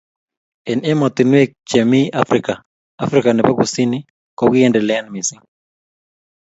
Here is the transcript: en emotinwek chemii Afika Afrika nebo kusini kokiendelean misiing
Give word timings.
en 0.71 0.79
emotinwek 0.91 1.49
chemii 1.69 2.13
Afika 2.21 2.53
Afrika 3.05 3.29
nebo 3.33 3.51
kusini 3.59 3.97
kokiendelean 4.37 5.05
misiing 5.13 5.43